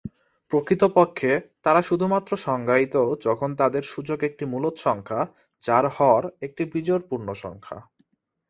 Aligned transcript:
প্রকৃতপক্ষে, 0.51 1.31
তারা 1.63 1.81
শুধুমাত্র 1.81 2.31
সংজ্ঞায়িত 2.37 2.95
যখন 3.21 3.49
তাদের 3.55 3.83
সূচক 3.83 4.19
একটি 4.23 4.43
মূলদ 4.45 4.75
সংখ্যা, 4.77 5.21
যার 5.63 5.85
হর 5.89 6.23
একটি 6.41 6.63
বিজোড় 6.65 7.03
পূর্ণ 7.09 7.27
সংখ্যা। 7.43 7.77